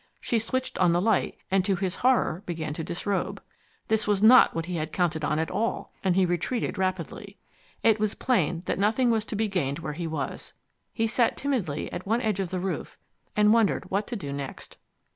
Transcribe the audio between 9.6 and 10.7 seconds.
where he was.